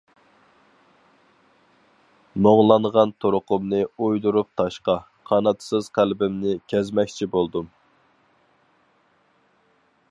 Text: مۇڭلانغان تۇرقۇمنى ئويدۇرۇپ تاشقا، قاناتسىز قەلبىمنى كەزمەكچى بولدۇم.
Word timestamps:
مۇڭلانغان 2.47 3.13
تۇرقۇمنى 3.25 3.83
ئويدۇرۇپ 4.05 4.49
تاشقا، 4.61 4.97
قاناتسىز 5.33 5.91
قەلبىمنى 5.99 6.57
كەزمەكچى 6.73 7.31
بولدۇم. 7.37 7.71